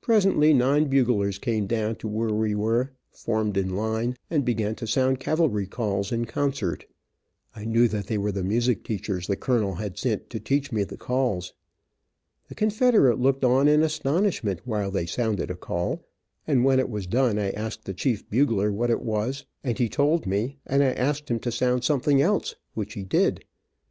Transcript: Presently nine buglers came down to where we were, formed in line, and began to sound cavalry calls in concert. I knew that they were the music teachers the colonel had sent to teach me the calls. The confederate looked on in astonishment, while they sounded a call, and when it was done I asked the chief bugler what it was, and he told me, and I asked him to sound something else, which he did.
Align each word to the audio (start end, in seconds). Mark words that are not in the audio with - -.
Presently 0.00 0.54
nine 0.54 0.88
buglers 0.88 1.38
came 1.38 1.66
down 1.66 1.96
to 1.96 2.08
where 2.08 2.32
we 2.32 2.54
were, 2.54 2.92
formed 3.12 3.58
in 3.58 3.76
line, 3.76 4.16
and 4.30 4.42
began 4.42 4.74
to 4.76 4.86
sound 4.86 5.20
cavalry 5.20 5.66
calls 5.66 6.10
in 6.10 6.24
concert. 6.24 6.86
I 7.54 7.66
knew 7.66 7.86
that 7.88 8.06
they 8.06 8.16
were 8.16 8.32
the 8.32 8.42
music 8.42 8.82
teachers 8.82 9.26
the 9.26 9.36
colonel 9.36 9.74
had 9.74 9.98
sent 9.98 10.30
to 10.30 10.40
teach 10.40 10.72
me 10.72 10.84
the 10.84 10.96
calls. 10.96 11.52
The 12.48 12.54
confederate 12.54 13.18
looked 13.20 13.44
on 13.44 13.68
in 13.68 13.82
astonishment, 13.82 14.62
while 14.64 14.90
they 14.90 15.04
sounded 15.04 15.50
a 15.50 15.54
call, 15.54 16.02
and 16.46 16.64
when 16.64 16.78
it 16.80 16.88
was 16.88 17.06
done 17.06 17.38
I 17.38 17.50
asked 17.50 17.84
the 17.84 17.92
chief 17.92 18.26
bugler 18.30 18.72
what 18.72 18.88
it 18.88 19.02
was, 19.02 19.44
and 19.62 19.76
he 19.78 19.90
told 19.90 20.26
me, 20.26 20.56
and 20.64 20.82
I 20.82 20.92
asked 20.92 21.30
him 21.30 21.40
to 21.40 21.52
sound 21.52 21.84
something 21.84 22.22
else, 22.22 22.54
which 22.72 22.94
he 22.94 23.02
did. 23.04 23.44